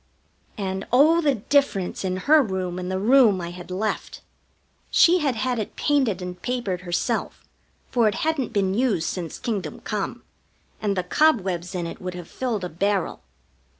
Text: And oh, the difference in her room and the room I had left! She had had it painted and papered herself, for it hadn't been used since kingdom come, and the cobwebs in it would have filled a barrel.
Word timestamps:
And 0.57 0.87
oh, 0.91 1.21
the 1.21 1.35
difference 1.35 2.03
in 2.03 2.17
her 2.25 2.41
room 2.41 2.79
and 2.79 2.89
the 2.91 2.97
room 2.97 3.39
I 3.39 3.51
had 3.51 3.69
left! 3.69 4.21
She 4.89 5.19
had 5.19 5.35
had 5.35 5.59
it 5.59 5.75
painted 5.75 6.23
and 6.23 6.41
papered 6.41 6.81
herself, 6.81 7.47
for 7.91 8.07
it 8.07 8.15
hadn't 8.25 8.51
been 8.51 8.73
used 8.73 9.05
since 9.05 9.37
kingdom 9.37 9.79
come, 9.81 10.23
and 10.81 10.97
the 10.97 11.03
cobwebs 11.03 11.75
in 11.75 11.85
it 11.85 12.01
would 12.01 12.15
have 12.15 12.27
filled 12.27 12.63
a 12.63 12.67
barrel. 12.69 13.21